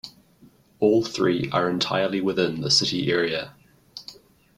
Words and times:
All 0.79 1.03
three 1.05 1.47
are 1.51 1.69
entirely 1.69 2.21
within 2.21 2.61
the 2.61 2.71
city 2.71 3.11
area. 3.11 3.53